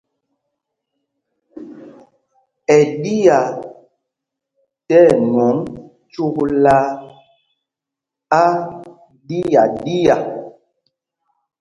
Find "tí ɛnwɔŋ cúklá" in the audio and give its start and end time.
4.87-6.75